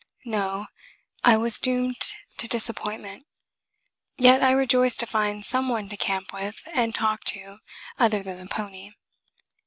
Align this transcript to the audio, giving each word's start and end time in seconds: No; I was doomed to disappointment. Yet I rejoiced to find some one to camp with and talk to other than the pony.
No; 0.25 0.65
I 1.23 1.37
was 1.37 1.59
doomed 1.59 2.15
to 2.37 2.47
disappointment. 2.47 3.23
Yet 4.17 4.41
I 4.41 4.49
rejoiced 4.51 4.99
to 5.01 5.05
find 5.05 5.45
some 5.45 5.69
one 5.69 5.89
to 5.89 5.95
camp 5.95 6.33
with 6.33 6.59
and 6.73 6.95
talk 6.95 7.23
to 7.25 7.59
other 7.99 8.23
than 8.23 8.39
the 8.39 8.47
pony. 8.47 8.93